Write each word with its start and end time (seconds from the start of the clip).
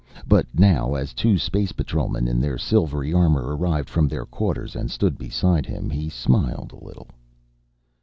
But 0.27 0.47
now, 0.55 0.95
as 0.95 1.13
two 1.13 1.37
Space 1.37 1.73
Patrolmen 1.73 2.27
in 2.27 2.41
their 2.41 2.57
silvery 2.57 3.13
armor, 3.13 3.55
arrived 3.55 3.87
from 3.87 4.07
their 4.07 4.25
quarters 4.25 4.75
and 4.75 4.89
stood 4.89 5.15
beside 5.19 5.67
him, 5.67 5.91
he 5.91 6.09
smiled 6.09 6.71
a 6.71 6.83
little. 6.83 7.07